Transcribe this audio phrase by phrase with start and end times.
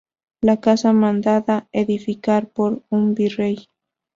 [0.41, 3.67] la casa, mandada edificar por un virrey